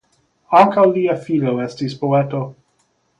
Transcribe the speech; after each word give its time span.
Ankaŭ 0.59 0.85
lia 0.95 1.17
filo 1.27 1.53
estis 1.65 1.99
poeto. 2.03 2.41